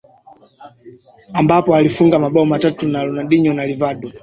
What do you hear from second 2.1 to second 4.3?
mabao matatu na Ronaldinho na Rivaldo